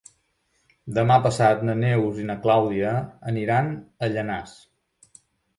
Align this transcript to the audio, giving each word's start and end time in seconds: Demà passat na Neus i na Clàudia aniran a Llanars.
Demà 0.97 1.17
passat 1.25 1.61
na 1.69 1.75
Neus 1.83 2.21
i 2.23 2.27
na 2.29 2.37
Clàudia 2.47 2.97
aniran 3.33 3.71
a 4.07 4.11
Llanars. 4.15 4.57